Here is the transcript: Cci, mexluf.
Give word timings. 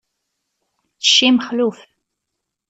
Cci, 1.05 1.27
mexluf. 1.31 1.77